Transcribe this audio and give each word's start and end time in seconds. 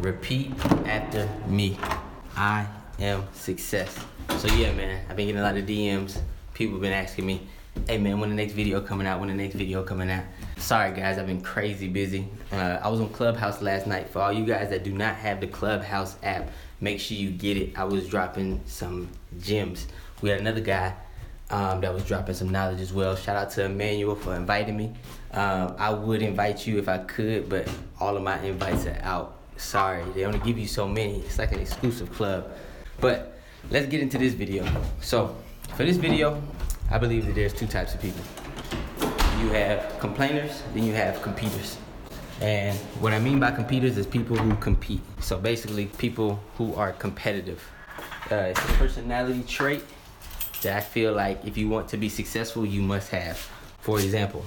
Repeat 0.00 0.52
after 0.84 1.26
me. 1.46 1.78
I 2.36 2.66
am 2.98 3.24
success. 3.32 3.98
So 4.36 4.46
yeah, 4.48 4.72
man, 4.72 5.02
I've 5.08 5.16
been 5.16 5.26
getting 5.26 5.40
a 5.40 5.44
lot 5.44 5.56
of 5.56 5.64
DMs. 5.64 6.20
People 6.52 6.74
have 6.74 6.82
been 6.82 6.92
asking 6.92 7.24
me, 7.24 7.46
hey 7.88 7.96
man, 7.96 8.20
when 8.20 8.28
the 8.28 8.36
next 8.36 8.52
video 8.52 8.82
coming 8.82 9.06
out? 9.06 9.20
When 9.20 9.30
the 9.30 9.34
next 9.34 9.54
video 9.54 9.82
coming 9.82 10.10
out? 10.10 10.24
Sorry 10.58 10.92
guys, 10.94 11.16
I've 11.16 11.26
been 11.26 11.40
crazy 11.40 11.88
busy. 11.88 12.28
Uh, 12.52 12.78
I 12.82 12.88
was 12.88 13.00
on 13.00 13.08
Clubhouse 13.08 13.62
last 13.62 13.86
night. 13.86 14.10
For 14.10 14.20
all 14.20 14.32
you 14.32 14.44
guys 14.44 14.68
that 14.68 14.84
do 14.84 14.92
not 14.92 15.14
have 15.16 15.40
the 15.40 15.46
Clubhouse 15.46 16.16
app, 16.22 16.50
make 16.82 17.00
sure 17.00 17.16
you 17.16 17.30
get 17.30 17.56
it. 17.56 17.78
I 17.78 17.84
was 17.84 18.06
dropping 18.06 18.60
some 18.66 19.08
gems. 19.40 19.86
We 20.20 20.28
had 20.28 20.40
another 20.40 20.60
guy 20.60 20.94
um, 21.48 21.80
that 21.80 21.94
was 21.94 22.04
dropping 22.04 22.34
some 22.34 22.50
knowledge 22.50 22.82
as 22.82 22.92
well. 22.92 23.16
Shout 23.16 23.36
out 23.36 23.50
to 23.52 23.64
Emmanuel 23.64 24.14
for 24.14 24.34
inviting 24.36 24.76
me. 24.76 24.92
Um, 25.32 25.74
I 25.78 25.90
would 25.90 26.20
invite 26.20 26.66
you 26.66 26.78
if 26.78 26.86
I 26.86 26.98
could, 26.98 27.48
but 27.48 27.66
all 27.98 28.14
of 28.14 28.22
my 28.22 28.38
invites 28.40 28.84
are 28.84 28.98
out. 29.02 29.35
Sorry, 29.56 30.04
they 30.14 30.24
only 30.24 30.38
give 30.40 30.58
you 30.58 30.66
so 30.66 30.86
many. 30.86 31.20
It's 31.20 31.38
like 31.38 31.52
an 31.52 31.60
exclusive 31.60 32.12
club. 32.12 32.50
But 33.00 33.38
let's 33.70 33.86
get 33.86 34.00
into 34.00 34.18
this 34.18 34.34
video. 34.34 34.66
So, 35.00 35.36
for 35.76 35.84
this 35.84 35.96
video, 35.96 36.42
I 36.90 36.98
believe 36.98 37.26
that 37.26 37.34
there's 37.34 37.52
two 37.52 37.66
types 37.66 37.94
of 37.94 38.00
people. 38.00 38.22
You 39.40 39.48
have 39.50 39.98
complainers, 39.98 40.62
then 40.74 40.84
you 40.84 40.92
have 40.94 41.20
competitors. 41.22 41.76
And 42.40 42.76
what 43.00 43.12
I 43.12 43.18
mean 43.18 43.40
by 43.40 43.50
competitors 43.50 43.96
is 43.96 44.06
people 44.06 44.36
who 44.36 44.54
compete. 44.56 45.00
So 45.20 45.38
basically, 45.38 45.86
people 45.86 46.38
who 46.58 46.74
are 46.74 46.92
competitive. 46.92 47.62
Uh, 48.30 48.52
it's 48.52 48.60
a 48.60 48.72
personality 48.74 49.42
trait 49.42 49.82
that 50.62 50.76
I 50.76 50.80
feel 50.80 51.12
like 51.12 51.44
if 51.44 51.56
you 51.56 51.68
want 51.68 51.88
to 51.88 51.96
be 51.96 52.08
successful, 52.08 52.66
you 52.66 52.82
must 52.82 53.10
have. 53.10 53.38
For 53.80 53.98
example, 54.00 54.44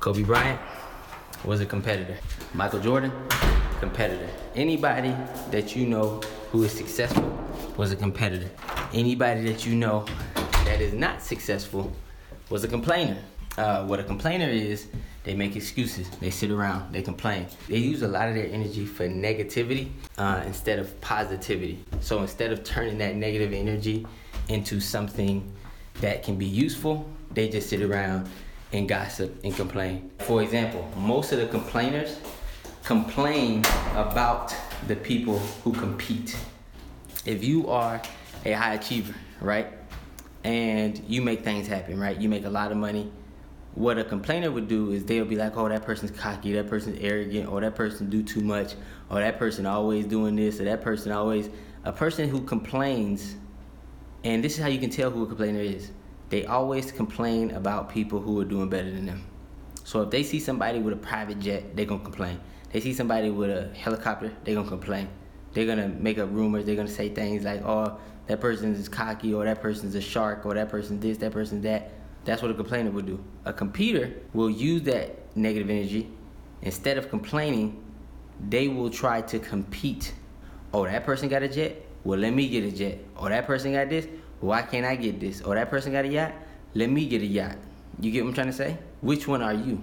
Kobe 0.00 0.22
Bryant 0.22 0.60
was 1.44 1.60
a 1.60 1.66
competitor. 1.66 2.18
Michael 2.54 2.80
Jordan, 2.80 3.12
competitor. 3.82 4.28
Anybody 4.54 5.12
that 5.50 5.74
you 5.74 5.86
know 5.86 6.20
who 6.52 6.62
is 6.62 6.70
successful 6.70 7.28
was 7.76 7.90
a 7.90 7.96
competitor. 7.96 8.48
Anybody 8.94 9.42
that 9.50 9.66
you 9.66 9.74
know 9.74 10.06
that 10.66 10.80
is 10.80 10.92
not 10.92 11.20
successful 11.20 11.92
was 12.48 12.62
a 12.62 12.68
complainer. 12.68 13.18
Uh, 13.58 13.84
what 13.84 13.98
a 13.98 14.04
complainer 14.04 14.48
is, 14.48 14.86
they 15.24 15.34
make 15.34 15.56
excuses. 15.56 16.08
They 16.20 16.30
sit 16.30 16.52
around. 16.52 16.92
They 16.92 17.02
complain. 17.02 17.48
They 17.68 17.78
use 17.78 18.02
a 18.02 18.08
lot 18.08 18.28
of 18.28 18.36
their 18.36 18.46
energy 18.46 18.86
for 18.86 19.08
negativity 19.08 19.90
uh, 20.16 20.44
instead 20.46 20.78
of 20.78 21.00
positivity. 21.00 21.84
So 22.00 22.20
instead 22.20 22.52
of 22.52 22.62
turning 22.62 22.98
that 22.98 23.16
negative 23.16 23.52
energy 23.52 24.06
into 24.48 24.78
something 24.78 25.52
that 26.00 26.22
can 26.22 26.36
be 26.36 26.46
useful, 26.46 27.10
they 27.32 27.48
just 27.48 27.68
sit 27.68 27.82
around 27.82 28.28
and 28.72 28.88
gossip 28.88 29.40
and 29.42 29.52
complain. 29.56 30.12
For 30.20 30.40
example, 30.40 30.88
most 30.96 31.32
of 31.32 31.40
the 31.40 31.46
complainers 31.46 32.20
complain 32.84 33.60
about 33.94 34.54
the 34.88 34.96
people 34.96 35.38
who 35.38 35.72
compete. 35.72 36.36
If 37.24 37.44
you 37.44 37.68
are 37.68 38.02
a 38.44 38.52
high 38.52 38.74
achiever, 38.74 39.14
right, 39.40 39.68
and 40.44 41.02
you 41.06 41.22
make 41.22 41.44
things 41.44 41.66
happen, 41.66 41.98
right, 41.98 42.16
you 42.16 42.28
make 42.28 42.44
a 42.44 42.50
lot 42.50 42.72
of 42.72 42.78
money. 42.78 43.10
What 43.74 43.98
a 43.98 44.04
complainer 44.04 44.50
would 44.50 44.68
do 44.68 44.90
is 44.90 45.04
they'll 45.04 45.24
be 45.24 45.36
like, 45.36 45.56
"Oh, 45.56 45.68
that 45.68 45.82
person's 45.82 46.10
cocky, 46.10 46.52
that 46.52 46.68
person's 46.68 46.98
arrogant, 47.00 47.48
or 47.48 47.60
that 47.60 47.74
person 47.74 48.10
do 48.10 48.22
too 48.22 48.40
much, 48.40 48.74
or 49.08 49.20
that 49.20 49.38
person 49.38 49.64
always 49.64 50.04
doing 50.06 50.36
this, 50.36 50.60
or 50.60 50.64
that 50.64 50.82
person 50.82 51.12
always." 51.12 51.48
A 51.84 51.92
person 51.92 52.28
who 52.28 52.42
complains 52.42 53.36
and 54.24 54.42
this 54.42 54.54
is 54.54 54.62
how 54.62 54.68
you 54.68 54.78
can 54.78 54.90
tell 54.90 55.10
who 55.10 55.24
a 55.24 55.26
complainer 55.26 55.60
is. 55.60 55.90
They 56.28 56.46
always 56.46 56.92
complain 56.92 57.50
about 57.50 57.88
people 57.88 58.20
who 58.20 58.40
are 58.40 58.44
doing 58.44 58.68
better 58.68 58.90
than 58.90 59.06
them. 59.06 59.24
So 59.84 60.02
if 60.02 60.10
they 60.10 60.22
see 60.22 60.38
somebody 60.38 60.78
with 60.78 60.94
a 60.94 60.96
private 60.96 61.40
jet, 61.40 61.74
they're 61.74 61.86
gonna 61.86 62.04
complain. 62.04 62.38
They 62.72 62.80
see 62.80 62.94
somebody 62.94 63.30
with 63.30 63.50
a 63.50 63.74
helicopter, 63.74 64.32
they're 64.44 64.54
gonna 64.54 64.68
complain. 64.68 65.08
They're 65.52 65.66
gonna 65.66 65.88
make 65.88 66.18
up 66.18 66.30
rumors, 66.32 66.64
they're 66.64 66.76
gonna 66.76 66.88
say 66.88 67.10
things 67.10 67.44
like, 67.44 67.62
oh, 67.62 67.98
that 68.26 68.40
person 68.40 68.74
is 68.74 68.88
cocky, 68.88 69.34
or 69.34 69.44
that 69.44 69.60
person's 69.60 69.94
a 69.94 70.00
shark, 70.00 70.46
or 70.46 70.54
that 70.54 70.68
person 70.68 70.98
this, 70.98 71.18
that 71.18 71.32
person 71.32 71.60
that. 71.62 71.92
That's 72.24 72.40
what 72.40 72.50
a 72.50 72.54
complainer 72.54 72.90
would 72.90 73.06
do. 73.06 73.22
A 73.44 73.52
competer 73.52 74.12
will 74.32 74.48
use 74.48 74.82
that 74.82 75.36
negative 75.36 75.68
energy. 75.68 76.08
Instead 76.62 76.96
of 76.96 77.10
complaining, 77.10 77.82
they 78.48 78.68
will 78.68 78.90
try 78.90 79.20
to 79.22 79.38
compete. 79.38 80.14
Oh, 80.72 80.84
that 80.84 81.04
person 81.04 81.28
got 81.28 81.42
a 81.42 81.48
jet? 81.48 81.84
Well, 82.04 82.18
let 82.18 82.32
me 82.32 82.48
get 82.48 82.64
a 82.64 82.70
jet. 82.70 82.98
Or 83.16 83.28
that 83.28 83.46
person 83.46 83.72
got 83.72 83.88
this. 83.88 84.06
Why 84.40 84.62
can't 84.62 84.86
I 84.86 84.96
get 84.96 85.20
this? 85.20 85.42
Or 85.42 85.56
that 85.56 85.68
person 85.68 85.92
got 85.92 86.04
a 86.04 86.08
yacht. 86.08 86.32
Let 86.74 86.90
me 86.90 87.06
get 87.06 87.22
a 87.22 87.26
yacht. 87.26 87.56
You 88.00 88.10
get 88.10 88.22
what 88.22 88.30
I'm 88.30 88.34
trying 88.34 88.46
to 88.46 88.52
say? 88.52 88.78
Which 89.00 89.28
one 89.28 89.42
are 89.42 89.52
you? 89.52 89.82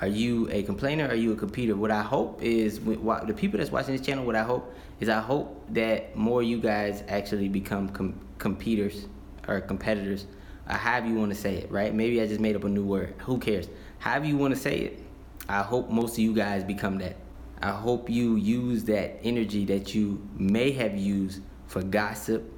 Are 0.00 0.06
you 0.06 0.48
a 0.50 0.62
complainer? 0.62 1.08
Are 1.08 1.14
you 1.14 1.32
a 1.32 1.36
competitor? 1.36 1.76
What 1.76 1.90
I 1.90 2.02
hope 2.02 2.42
is, 2.42 2.80
the 2.80 3.34
people 3.36 3.58
that's 3.58 3.70
watching 3.70 3.96
this 3.96 4.04
channel, 4.04 4.24
what 4.24 4.36
I 4.36 4.42
hope 4.42 4.74
is, 5.00 5.08
I 5.08 5.20
hope 5.20 5.64
that 5.70 6.16
more 6.16 6.42
you 6.42 6.58
guys 6.58 7.04
actually 7.08 7.48
become 7.48 7.88
com- 7.88 8.20
competitors 8.38 9.06
or 9.46 9.60
competitors. 9.60 10.26
Or 10.68 10.74
however 10.74 11.06
you 11.08 11.14
want 11.14 11.32
to 11.32 11.38
say 11.38 11.56
it, 11.56 11.70
right? 11.70 11.94
Maybe 11.94 12.20
I 12.20 12.26
just 12.26 12.40
made 12.40 12.56
up 12.56 12.64
a 12.64 12.68
new 12.68 12.84
word. 12.84 13.14
Who 13.18 13.38
cares? 13.38 13.68
However 13.98 14.26
you 14.26 14.36
want 14.36 14.54
to 14.54 14.60
say 14.60 14.78
it. 14.78 15.00
I 15.48 15.62
hope 15.62 15.90
most 15.90 16.14
of 16.14 16.20
you 16.20 16.34
guys 16.34 16.64
become 16.64 16.98
that. 16.98 17.16
I 17.60 17.70
hope 17.70 18.08
you 18.08 18.36
use 18.36 18.84
that 18.84 19.20
energy 19.22 19.64
that 19.66 19.94
you 19.94 20.26
may 20.36 20.72
have 20.72 20.96
used 20.96 21.42
for 21.66 21.82
gossip 21.82 22.50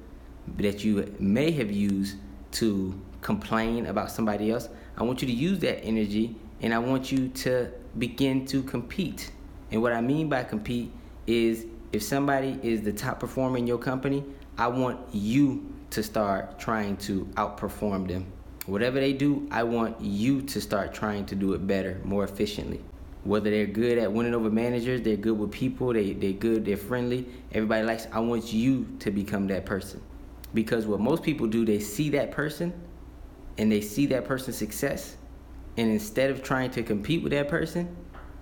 that 0.55 0.83
you 0.83 1.13
may 1.19 1.51
have 1.51 1.71
used 1.71 2.17
to 2.51 2.99
complain 3.21 3.87
about 3.87 4.11
somebody 4.11 4.51
else. 4.51 4.69
I 4.97 5.03
want 5.03 5.21
you 5.21 5.27
to 5.27 5.33
use 5.33 5.59
that 5.59 5.83
energy 5.83 6.35
and 6.61 6.73
I 6.73 6.79
want 6.79 7.11
you 7.11 7.29
to 7.29 7.71
begin 7.97 8.45
to 8.47 8.63
compete. 8.63 9.31
And 9.71 9.81
what 9.81 9.93
I 9.93 10.01
mean 10.01 10.29
by 10.29 10.43
compete 10.43 10.91
is 11.25 11.65
if 11.91 12.03
somebody 12.03 12.59
is 12.63 12.81
the 12.81 12.93
top 12.93 13.19
performer 13.19 13.57
in 13.57 13.67
your 13.67 13.77
company, 13.77 14.23
I 14.57 14.67
want 14.67 14.99
you 15.13 15.73
to 15.91 16.03
start 16.03 16.59
trying 16.59 16.97
to 16.97 17.25
outperform 17.35 18.07
them. 18.07 18.25
Whatever 18.65 18.99
they 18.99 19.13
do, 19.13 19.47
I 19.51 19.63
want 19.63 20.01
you 20.01 20.41
to 20.41 20.59
start 20.59 20.93
trying 20.93 21.25
to 21.27 21.35
do 21.35 21.53
it 21.53 21.65
better, 21.65 22.01
more 22.03 22.23
efficiently 22.23 22.81
whether 23.27 23.49
they're 23.49 23.65
good 23.65 23.97
at 23.97 24.11
winning 24.11 24.33
over 24.33 24.49
managers, 24.49 25.01
they're 25.01 25.17
good 25.17 25.37
with 25.37 25.51
people, 25.51 25.91
they, 25.91 26.13
they're 26.13 26.31
good, 26.31 26.63
they're 26.63 26.77
friendly, 26.77 27.27
everybody 27.51 27.83
likes, 27.83 28.07
I 28.13 28.19
want 28.19 28.53
you 28.53 28.87
to 28.99 29.11
become 29.11 29.47
that 29.47 29.65
person. 29.65 30.01
Because 30.53 30.87
what 30.87 31.01
most 31.01 31.23
people 31.23 31.45
do, 31.45 31.65
they 31.65 31.79
see 31.79 32.09
that 32.11 32.31
person 32.31 32.73
and 33.57 33.69
they 33.69 33.81
see 33.81 34.05
that 34.07 34.23
person's 34.23 34.57
success, 34.57 35.17
and 35.77 35.91
instead 35.91 36.31
of 36.31 36.43
trying 36.43 36.71
to 36.71 36.83
compete 36.83 37.21
with 37.21 37.31
that 37.31 37.47
person, 37.47 37.95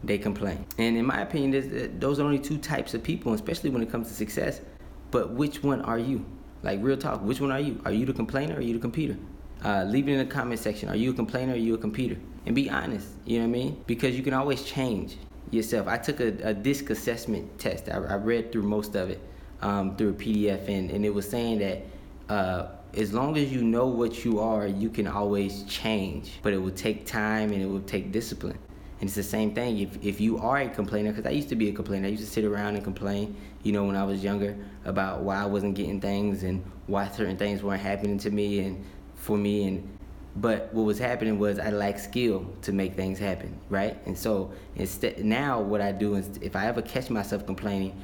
they 0.04 0.18
complain. 0.18 0.66
And 0.78 0.98
in 0.98 1.06
my 1.06 1.22
opinion, 1.22 2.00
those 2.00 2.20
are 2.20 2.24
only 2.24 2.40
two 2.40 2.58
types 2.58 2.94
of 2.94 3.04
people, 3.04 3.34
especially 3.34 3.70
when 3.70 3.82
it 3.82 3.92
comes 3.92 4.08
to 4.08 4.14
success. 4.14 4.62
But 5.12 5.32
which 5.32 5.64
one 5.64 5.82
are 5.82 6.00
you? 6.00 6.26
Like 6.64 6.80
real 6.82 6.98
talk, 6.98 7.22
which 7.22 7.42
one 7.42 7.52
are 7.52 7.60
you? 7.60 7.82
Are 7.86 7.92
you 7.92 8.06
the 8.06 8.14
complainer 8.14 8.56
or 8.56 8.58
are 8.58 8.62
you 8.62 8.74
the 8.74 8.80
competitor? 8.80 9.20
Uh, 9.64 9.84
leave 9.84 10.08
it 10.08 10.14
in 10.14 10.20
the 10.20 10.26
comment 10.26 10.60
section. 10.60 10.90
Are 10.90 10.96
you 10.96 11.12
a 11.12 11.14
complainer 11.14 11.54
or 11.54 11.56
are 11.56 11.60
you 11.60 11.76
a 11.76 11.78
competitor? 11.78 12.20
And 12.46 12.56
be 12.56 12.70
honest, 12.70 13.08
you 13.26 13.40
know 13.40 13.48
what 13.48 13.58
I 13.58 13.60
mean? 13.60 13.84
Because 13.88 14.16
you 14.16 14.24
can 14.24 14.34
always 14.34 14.64
change 14.64 15.18
yourself. 15.52 15.88
I 15.88 15.98
took 15.98 16.20
a, 16.20 16.28
a 16.44 16.54
disc 16.54 16.90
assessment 16.90 17.60
test. 17.60 17.90
I, 17.90 17.98
I, 17.98 18.16
read 18.16 18.52
through 18.52 18.64
most 18.64 18.96
of 18.96 19.10
it 19.10 19.20
um, 19.62 19.96
through 19.96 20.10
a 20.10 20.14
PDF, 20.14 20.68
and, 20.68 20.92
and 20.92 21.06
it 21.06 21.14
was 21.14 21.28
saying 21.30 21.60
that 21.60 21.86
uh, 22.30 22.68
as 22.96 23.14
long 23.14 23.38
as 23.38 23.52
you 23.52 23.62
know 23.62 23.88
what 23.88 24.24
you 24.24 24.40
are, 24.40 24.68
you 24.68 24.90
can 24.90 25.08
always 25.08 25.64
change. 25.64 26.40
But 26.42 26.54
it 26.54 26.58
will 26.58 26.72
take 26.72 27.06
time 27.06 27.52
and 27.52 27.62
it 27.62 27.66
will 27.66 27.82
take 27.82 28.12
discipline. 28.12 28.58
And 29.00 29.10
it's 29.10 29.16
the 29.16 29.24
same 29.24 29.54
thing 29.54 29.80
if, 29.80 30.04
if 30.04 30.22
you 30.22 30.38
are 30.38 30.58
a 30.58 30.70
complainer, 30.70 31.12
because 31.12 31.26
I 31.26 31.32
used 31.32 31.50
to 31.50 31.56
be 31.56 31.70
a 31.70 31.74
complainer. 31.74 32.08
I 32.08 32.12
used 32.12 32.24
to 32.24 32.30
sit 32.30 32.46
around 32.46 32.76
and 32.76 32.84
complain, 32.84 33.36
you 33.64 33.74
know, 33.74 33.84
when 33.84 33.96
I 33.96 34.06
was 34.06 34.24
younger 34.24 34.56
about 34.86 35.22
why 35.22 35.36
I 35.36 35.46
wasn't 35.46 35.76
getting 35.76 36.00
things 36.00 36.44
and 36.44 36.64
why 36.88 37.10
certain 37.10 37.38
things 37.38 37.62
weren't 37.62 37.82
happening 37.82 38.18
to 38.20 38.32
me 38.32 38.60
and 38.60 38.86
for 39.16 39.38
me 39.38 39.68
and 39.68 39.90
but 40.38 40.74
what 40.74 40.84
was 40.84 41.00
happening 41.00 41.40
was 41.40 41.60
I 41.60 41.70
lacked 41.70 42.02
skill 42.02 42.46
to 42.64 42.74
make 42.74 42.96
things 42.96 43.18
happen, 43.18 43.58
right? 43.70 43.98
And 44.06 44.18
so 44.18 44.52
instead 44.76 45.24
now 45.24 45.62
what 45.62 45.80
I 45.80 45.94
do 45.94 46.16
is 46.16 46.38
if 46.42 46.58
I 46.58 46.68
ever 46.68 46.82
catch 46.82 47.10
myself 47.10 47.46
complaining, 47.46 48.02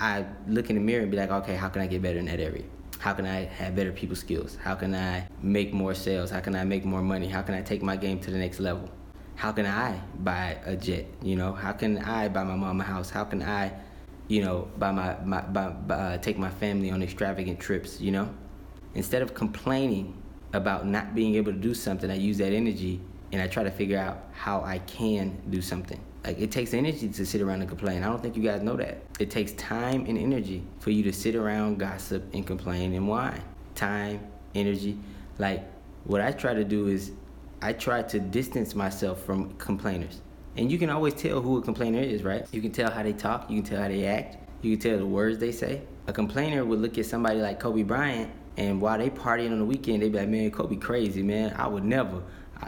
I 0.00 0.24
look 0.48 0.70
in 0.70 0.76
the 0.76 0.82
mirror 0.82 1.02
and 1.02 1.10
be 1.10 1.18
like, 1.18 1.30
okay, 1.30 1.54
how 1.54 1.68
can 1.68 1.82
I 1.82 1.86
get 1.86 2.00
better 2.00 2.18
in 2.18 2.24
that 2.24 2.40
area? 2.40 2.64
How 3.04 3.12
can 3.12 3.26
I 3.26 3.44
have 3.60 3.76
better 3.76 3.92
people 3.92 4.16
skills? 4.16 4.56
How 4.62 4.74
can 4.74 4.94
I 4.94 5.28
make 5.42 5.74
more 5.74 5.92
sales? 5.92 6.30
How 6.30 6.40
can 6.40 6.56
I 6.56 6.64
make 6.64 6.86
more 6.86 7.02
money? 7.02 7.28
How 7.28 7.42
can 7.42 7.54
I 7.54 7.60
take 7.60 7.82
my 7.82 7.96
game 7.96 8.18
to 8.20 8.30
the 8.30 8.38
next 8.38 8.60
level? 8.60 8.88
How 9.34 9.52
can 9.52 9.66
I 9.66 10.00
buy 10.20 10.56
a 10.64 10.74
jet? 10.74 11.04
You 11.22 11.36
know, 11.36 11.52
how 11.52 11.72
can 11.72 11.98
I 11.98 12.28
buy 12.28 12.44
my 12.44 12.56
mom 12.56 12.80
a 12.80 12.84
house? 12.84 13.10
How 13.10 13.24
can 13.24 13.42
I, 13.42 13.72
you 14.28 14.42
know, 14.42 14.70
buy 14.78 14.90
my, 14.90 15.18
my 15.22 15.42
buy, 15.42 15.68
buy, 15.68 15.94
uh, 15.94 16.16
take 16.16 16.38
my 16.38 16.48
family 16.48 16.90
on 16.90 17.02
extravagant 17.02 17.60
trips? 17.60 18.00
You 18.00 18.12
know, 18.12 18.34
instead 18.94 19.20
of 19.20 19.34
complaining 19.34 20.16
about 20.54 20.86
not 20.86 21.14
being 21.14 21.34
able 21.34 21.52
to 21.52 21.58
do 21.58 21.74
something, 21.74 22.10
I 22.10 22.14
use 22.14 22.38
that 22.38 22.54
energy 22.54 23.02
and 23.32 23.42
I 23.42 23.48
try 23.48 23.64
to 23.64 23.70
figure 23.70 23.98
out 23.98 24.30
how 24.32 24.62
I 24.62 24.78
can 24.78 25.42
do 25.50 25.60
something. 25.60 26.00
Like 26.24 26.40
it 26.40 26.50
takes 26.50 26.72
energy 26.72 27.08
to 27.08 27.26
sit 27.26 27.42
around 27.42 27.60
and 27.60 27.68
complain. 27.68 28.02
I 28.02 28.06
don't 28.06 28.22
think 28.22 28.36
you 28.36 28.42
guys 28.42 28.62
know 28.62 28.76
that. 28.76 29.02
It 29.20 29.30
takes 29.30 29.52
time 29.52 30.06
and 30.06 30.16
energy 30.16 30.64
for 30.78 30.90
you 30.90 31.02
to 31.04 31.12
sit 31.12 31.34
around, 31.34 31.78
gossip, 31.78 32.24
and 32.32 32.46
complain 32.46 32.94
and 32.94 33.06
whine. 33.06 33.42
Time, 33.74 34.26
energy. 34.54 34.96
Like 35.38 35.64
what 36.04 36.20
I 36.20 36.32
try 36.32 36.54
to 36.54 36.64
do 36.64 36.88
is 36.88 37.12
I 37.60 37.72
try 37.74 38.02
to 38.02 38.18
distance 38.20 38.74
myself 38.74 39.22
from 39.22 39.54
complainers. 39.56 40.22
And 40.56 40.70
you 40.70 40.78
can 40.78 40.88
always 40.88 41.14
tell 41.14 41.40
who 41.40 41.58
a 41.58 41.62
complainer 41.62 42.00
is, 42.00 42.22
right? 42.22 42.46
You 42.52 42.62
can 42.62 42.72
tell 42.72 42.90
how 42.90 43.02
they 43.02 43.12
talk, 43.12 43.50
you 43.50 43.60
can 43.60 43.70
tell 43.70 43.82
how 43.82 43.88
they 43.88 44.06
act, 44.06 44.36
you 44.62 44.76
can 44.76 44.90
tell 44.90 44.98
the 44.98 45.06
words 45.06 45.38
they 45.38 45.50
say. 45.50 45.82
A 46.06 46.12
complainer 46.12 46.64
would 46.64 46.78
look 46.80 46.96
at 46.96 47.06
somebody 47.06 47.40
like 47.40 47.58
Kobe 47.58 47.82
Bryant, 47.82 48.30
and 48.56 48.80
while 48.80 48.98
they 48.98 49.10
partying 49.10 49.50
on 49.50 49.58
the 49.58 49.64
weekend, 49.64 50.02
they 50.02 50.10
be 50.10 50.18
like, 50.18 50.28
man, 50.28 50.50
Kobe 50.50 50.76
crazy, 50.76 51.22
man. 51.22 51.54
I 51.56 51.66
would 51.66 51.84
never, 51.84 52.22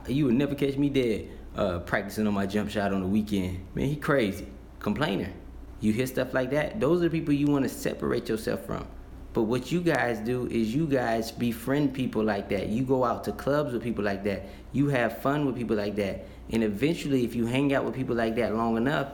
you 0.08 0.24
would 0.24 0.34
never 0.34 0.54
catch 0.54 0.76
me 0.76 0.88
dead 0.88 1.28
uh, 1.56 1.80
practicing 1.80 2.26
on 2.26 2.34
my 2.34 2.46
jump 2.46 2.70
shot 2.70 2.92
on 2.92 3.00
the 3.00 3.06
weekend. 3.06 3.60
Man, 3.74 3.88
he 3.88 3.96
crazy. 3.96 4.46
Complainer. 4.78 5.32
You 5.80 5.92
hear 5.92 6.06
stuff 6.06 6.32
like 6.32 6.50
that, 6.50 6.80
those 6.80 7.00
are 7.00 7.08
the 7.08 7.10
people 7.10 7.34
you 7.34 7.46
want 7.46 7.64
to 7.64 7.68
separate 7.68 8.28
yourself 8.28 8.64
from. 8.64 8.86
But 9.34 9.42
what 9.42 9.70
you 9.70 9.82
guys 9.82 10.18
do 10.20 10.46
is 10.46 10.74
you 10.74 10.86
guys 10.86 11.30
befriend 11.30 11.92
people 11.92 12.24
like 12.24 12.48
that. 12.48 12.68
You 12.68 12.84
go 12.84 13.04
out 13.04 13.24
to 13.24 13.32
clubs 13.32 13.74
with 13.74 13.82
people 13.82 14.02
like 14.02 14.24
that. 14.24 14.46
You 14.72 14.88
have 14.88 15.18
fun 15.18 15.44
with 15.44 15.56
people 15.56 15.76
like 15.76 15.94
that. 15.96 16.26
And 16.50 16.64
eventually, 16.64 17.24
if 17.24 17.34
you 17.34 17.44
hang 17.44 17.74
out 17.74 17.84
with 17.84 17.94
people 17.94 18.16
like 18.16 18.34
that 18.36 18.54
long 18.54 18.78
enough, 18.78 19.08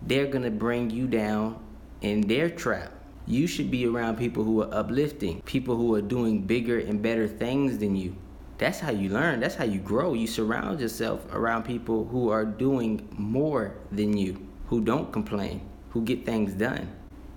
they're 0.00 0.26
going 0.26 0.44
to 0.44 0.50
bring 0.50 0.88
you 0.88 1.06
down 1.06 1.62
in 2.00 2.22
their 2.22 2.48
trap. 2.48 2.92
You 3.26 3.46
should 3.46 3.70
be 3.70 3.86
around 3.86 4.16
people 4.16 4.44
who 4.44 4.62
are 4.62 4.72
uplifting, 4.72 5.42
people 5.42 5.76
who 5.76 5.94
are 5.94 6.02
doing 6.02 6.42
bigger 6.42 6.78
and 6.78 7.02
better 7.02 7.28
things 7.28 7.76
than 7.76 7.96
you. 7.96 8.16
That's 8.58 8.80
how 8.80 8.90
you 8.90 9.10
learn. 9.10 9.40
That's 9.40 9.54
how 9.54 9.64
you 9.64 9.80
grow. 9.80 10.14
You 10.14 10.26
surround 10.26 10.80
yourself 10.80 11.26
around 11.32 11.64
people 11.64 12.06
who 12.06 12.30
are 12.30 12.44
doing 12.44 13.06
more 13.12 13.74
than 13.92 14.16
you, 14.16 14.46
who 14.66 14.80
don't 14.80 15.12
complain, 15.12 15.60
who 15.90 16.02
get 16.02 16.24
things 16.24 16.54
done. 16.54 16.90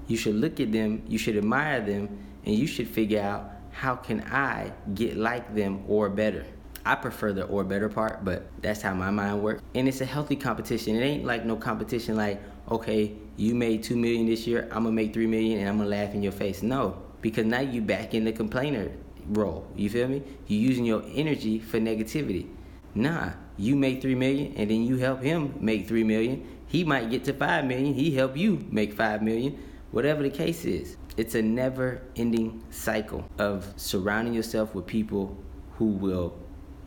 You 0.07 0.17
should 0.17 0.35
look 0.35 0.59
at 0.59 0.71
them, 0.71 1.03
you 1.07 1.17
should 1.17 1.37
admire 1.37 1.81
them, 1.81 2.17
and 2.45 2.55
you 2.55 2.67
should 2.67 2.87
figure 2.87 3.21
out 3.21 3.51
how 3.71 3.95
can 3.95 4.21
I 4.21 4.71
get 4.93 5.17
like 5.17 5.53
them 5.53 5.83
or 5.87 6.09
better. 6.09 6.45
I 6.85 6.95
prefer 6.95 7.33
the 7.33 7.43
or 7.43 7.63
better 7.63 7.89
part, 7.89 8.23
but 8.23 8.47
that's 8.61 8.81
how 8.81 8.93
my 8.93 9.11
mind 9.11 9.43
works. 9.43 9.61
And 9.75 9.87
it's 9.87 10.01
a 10.01 10.05
healthy 10.05 10.35
competition. 10.35 10.95
It 10.95 11.01
ain't 11.01 11.25
like 11.25 11.45
no 11.45 11.55
competition 11.57 12.15
like, 12.15 12.41
okay, 12.71 13.13
you 13.35 13.53
made 13.53 13.83
two 13.83 13.97
million 13.97 14.25
this 14.25 14.47
year, 14.47 14.63
I'm 14.71 14.83
gonna 14.83 14.91
make 14.91 15.13
three 15.13 15.27
million 15.27 15.59
and 15.59 15.69
I'm 15.69 15.77
gonna 15.77 15.89
laugh 15.89 16.13
in 16.13 16.23
your 16.23 16.31
face. 16.31 16.63
No, 16.63 17.01
because 17.21 17.45
now 17.45 17.59
you 17.59 17.81
back 17.81 18.13
in 18.13 18.23
the 18.23 18.31
complainer 18.31 18.89
role. 19.29 19.67
You 19.75 19.89
feel 19.89 20.07
me? 20.07 20.23
You 20.47 20.57
using 20.57 20.85
your 20.85 21.03
energy 21.13 21.59
for 21.59 21.79
negativity. 21.79 22.47
Nah, 22.95 23.31
you 23.57 23.75
make 23.75 24.01
three 24.01 24.15
million 24.15 24.53
and 24.55 24.69
then 24.69 24.83
you 24.83 24.97
help 24.97 25.21
him 25.21 25.53
make 25.59 25.87
three 25.87 26.03
million. 26.03 26.45
He 26.67 26.83
might 26.83 27.09
get 27.09 27.23
to 27.25 27.33
five 27.33 27.65
million. 27.65 27.93
He 27.93 28.11
help 28.15 28.35
you 28.35 28.65
make 28.69 28.93
five 28.93 29.21
million. 29.21 29.57
Whatever 29.91 30.23
the 30.23 30.29
case 30.29 30.65
is, 30.65 30.97
it's 31.17 31.35
a 31.35 31.41
never-ending 31.41 32.63
cycle 32.69 33.25
of 33.39 33.73
surrounding 33.75 34.33
yourself 34.33 34.75
with 34.75 34.85
people 34.85 35.35
who 35.77 35.87
will, 35.87 36.37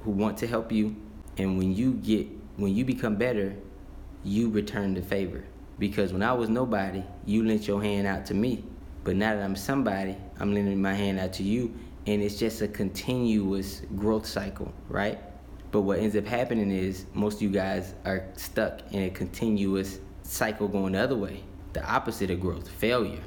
who 0.02 0.10
want 0.10 0.38
to 0.38 0.46
help 0.46 0.70
you, 0.70 0.96
and 1.36 1.58
when 1.58 1.74
you 1.74 1.94
get, 1.94 2.28
when 2.56 2.74
you 2.74 2.84
become 2.84 3.16
better, 3.16 3.56
you 4.22 4.48
return 4.50 4.94
the 4.94 5.02
favor. 5.02 5.44
Because 5.78 6.12
when 6.12 6.22
I 6.22 6.32
was 6.32 6.48
nobody, 6.48 7.02
you 7.26 7.44
lent 7.44 7.66
your 7.66 7.82
hand 7.82 8.06
out 8.06 8.24
to 8.26 8.34
me. 8.34 8.64
But 9.02 9.16
now 9.16 9.34
that 9.34 9.42
I'm 9.42 9.56
somebody, 9.56 10.16
I'm 10.38 10.54
lending 10.54 10.80
my 10.80 10.94
hand 10.94 11.18
out 11.18 11.32
to 11.34 11.42
you, 11.42 11.74
and 12.06 12.22
it's 12.22 12.36
just 12.38 12.62
a 12.62 12.68
continuous 12.68 13.82
growth 13.96 14.26
cycle, 14.26 14.72
right? 14.88 15.20
But 15.70 15.82
what 15.82 15.98
ends 15.98 16.16
up 16.16 16.26
happening 16.26 16.70
is 16.70 17.06
most 17.14 17.36
of 17.36 17.42
you 17.42 17.50
guys 17.50 17.94
are 18.04 18.24
stuck 18.36 18.80
in 18.92 19.04
a 19.04 19.10
continuous 19.10 20.00
cycle 20.22 20.68
going 20.68 20.92
the 20.92 21.00
other 21.00 21.16
way. 21.16 21.42
The 21.72 21.84
opposite 21.90 22.30
of 22.30 22.40
growth, 22.40 22.68
failure. 22.68 23.22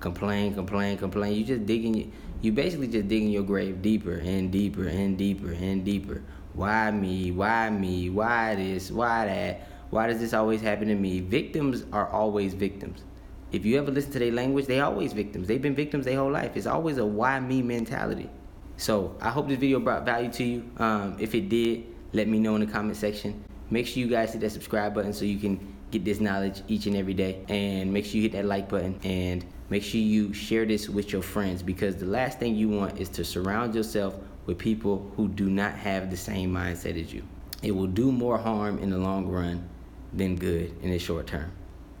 Complain, 0.00 0.54
complain, 0.54 0.96
complain. 0.98 1.34
You 1.34 1.44
just 1.44 1.66
digging 1.66 2.12
you 2.42 2.52
basically 2.52 2.88
just 2.88 3.08
digging 3.08 3.30
your 3.30 3.42
grave 3.42 3.82
deeper 3.82 4.14
and 4.14 4.52
deeper 4.52 4.86
and 4.86 5.16
deeper 5.18 5.52
and 5.52 5.84
deeper. 5.84 6.22
Why 6.52 6.90
me? 6.90 7.32
Why 7.32 7.70
me? 7.70 8.10
Why 8.10 8.54
this? 8.54 8.90
Why 8.90 9.26
that? 9.26 9.68
Why 9.90 10.06
does 10.06 10.20
this 10.20 10.32
always 10.32 10.60
happen 10.60 10.88
to 10.88 10.94
me? 10.94 11.20
Victims 11.20 11.84
are 11.92 12.08
always 12.08 12.54
victims. 12.54 13.04
If 13.52 13.64
you 13.64 13.78
ever 13.78 13.90
listen 13.90 14.12
to 14.12 14.18
their 14.18 14.32
language, 14.32 14.66
they 14.66 14.80
always 14.80 15.12
victims. 15.12 15.46
They've 15.46 15.62
been 15.62 15.74
victims 15.74 16.04
their 16.04 16.16
whole 16.16 16.30
life. 16.30 16.56
It's 16.56 16.66
always 16.66 16.98
a 16.98 17.06
why 17.06 17.38
me 17.40 17.62
mentality. 17.62 18.28
So 18.76 19.16
I 19.20 19.30
hope 19.30 19.48
this 19.48 19.58
video 19.58 19.80
brought 19.80 20.04
value 20.04 20.30
to 20.32 20.44
you. 20.44 20.70
Um, 20.78 21.16
if 21.18 21.34
it 21.34 21.48
did, 21.48 21.84
let 22.12 22.28
me 22.28 22.38
know 22.38 22.56
in 22.56 22.60
the 22.60 22.66
comment 22.66 22.96
section. 22.96 23.44
Make 23.70 23.86
sure 23.86 24.00
you 24.00 24.08
guys 24.08 24.32
hit 24.32 24.40
that 24.42 24.50
subscribe 24.50 24.94
button 24.94 25.12
so 25.12 25.24
you 25.24 25.38
can 25.38 25.74
get 25.90 26.04
this 26.04 26.20
knowledge 26.20 26.62
each 26.68 26.86
and 26.86 26.96
every 26.96 27.14
day. 27.14 27.44
And 27.48 27.92
make 27.92 28.04
sure 28.04 28.16
you 28.16 28.22
hit 28.22 28.32
that 28.32 28.44
like 28.44 28.68
button 28.68 28.98
and 29.04 29.44
make 29.70 29.82
sure 29.82 30.00
you 30.00 30.32
share 30.32 30.66
this 30.66 30.88
with 30.88 31.12
your 31.12 31.22
friends 31.22 31.62
because 31.62 31.96
the 31.96 32.06
last 32.06 32.38
thing 32.38 32.54
you 32.56 32.68
want 32.68 33.00
is 33.00 33.08
to 33.10 33.24
surround 33.24 33.74
yourself 33.74 34.16
with 34.46 34.58
people 34.58 35.10
who 35.16 35.28
do 35.28 35.48
not 35.48 35.74
have 35.74 36.10
the 36.10 36.16
same 36.16 36.52
mindset 36.52 37.00
as 37.00 37.12
you. 37.12 37.22
It 37.62 37.72
will 37.72 37.86
do 37.86 38.12
more 38.12 38.38
harm 38.38 38.78
in 38.78 38.90
the 38.90 38.98
long 38.98 39.26
run 39.26 39.68
than 40.12 40.36
good 40.36 40.74
in 40.82 40.90
the 40.90 40.98
short 40.98 41.26
term. 41.26 41.50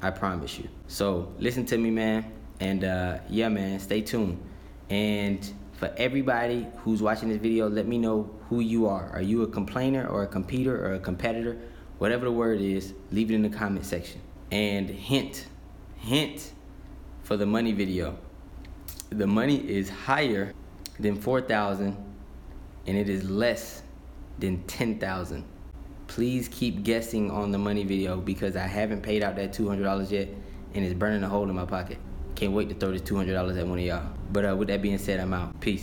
I 0.02 0.10
promise 0.10 0.58
you. 0.58 0.68
So 0.88 1.32
listen 1.38 1.64
to 1.66 1.78
me, 1.78 1.90
man. 1.90 2.32
And 2.60 2.84
uh, 2.84 3.18
yeah, 3.28 3.48
man, 3.48 3.80
stay 3.80 4.00
tuned. 4.00 4.40
And 4.88 5.52
for 5.72 5.92
everybody 5.96 6.66
who's 6.78 7.02
watching 7.02 7.28
this 7.28 7.38
video, 7.38 7.68
let 7.68 7.86
me 7.86 7.98
know 7.98 8.30
who 8.48 8.60
you 8.60 8.86
are. 8.86 9.10
Are 9.10 9.22
you 9.22 9.42
a 9.42 9.46
complainer 9.46 10.06
or 10.06 10.22
a 10.22 10.26
competitor 10.26 10.86
or 10.86 10.94
a 10.94 11.00
competitor? 11.00 11.58
Whatever 11.98 12.26
the 12.26 12.32
word 12.32 12.60
is, 12.60 12.94
leave 13.10 13.30
it 13.30 13.34
in 13.34 13.42
the 13.42 13.50
comment 13.50 13.84
section. 13.84 14.20
And 14.50 14.88
hint, 14.88 15.46
hint 15.96 16.52
for 17.22 17.36
the 17.36 17.46
money 17.46 17.72
video. 17.72 18.16
The 19.10 19.26
money 19.26 19.56
is 19.68 19.88
higher 19.88 20.52
than 20.98 21.20
4,000 21.20 21.96
and 22.86 22.96
it 22.96 23.08
is 23.08 23.28
less 23.28 23.82
than 24.38 24.62
10,000 24.64 25.44
please 26.06 26.48
keep 26.48 26.82
guessing 26.82 27.30
on 27.30 27.50
the 27.50 27.58
money 27.58 27.84
video 27.84 28.16
because 28.16 28.56
I 28.56 28.66
haven't 28.66 29.02
paid 29.02 29.22
out 29.22 29.36
that 29.36 29.52
$200 29.52 30.10
yet 30.10 30.28
and 30.74 30.84
it's 30.84 30.94
burning 30.94 31.22
a 31.22 31.28
hole 31.28 31.48
in 31.48 31.54
my 31.54 31.64
pocket. 31.64 31.98
Can't 32.34 32.52
wait 32.52 32.68
to 32.68 32.74
throw 32.74 32.92
this 32.92 33.02
$200 33.02 33.58
at 33.58 33.66
one 33.66 33.78
of 33.78 33.84
y'all. 33.84 34.12
But 34.30 34.48
uh, 34.48 34.56
with 34.56 34.68
that 34.68 34.82
being 34.82 34.98
said, 34.98 35.20
I'm 35.20 35.32
out. 35.32 35.58
Peace. 35.60 35.74